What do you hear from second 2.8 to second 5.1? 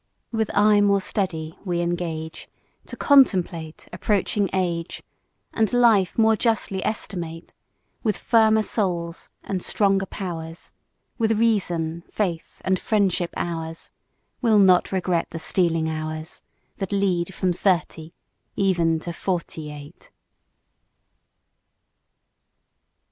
To contemplate approaching age,